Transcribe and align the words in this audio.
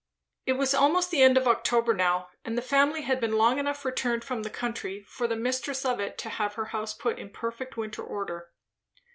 It 0.47 0.53
was 0.53 0.73
almost 0.73 1.11
the 1.11 1.21
end 1.21 1.37
of 1.37 1.47
October 1.47 1.93
now, 1.93 2.29
and 2.43 2.57
the 2.57 2.63
family 2.63 3.01
had 3.03 3.19
been 3.19 3.37
long 3.37 3.59
enough 3.59 3.85
returned 3.85 4.23
from 4.23 4.41
the 4.41 4.49
country 4.49 5.03
for 5.07 5.27
the 5.27 5.35
mistress 5.35 5.85
of 5.85 5.99
it 5.99 6.17
to 6.17 6.29
have 6.29 6.55
her 6.55 6.65
house 6.73 6.95
put 6.95 7.19
in 7.19 7.29
perfect 7.29 7.77
winter 7.77 8.01
order. 8.01 8.47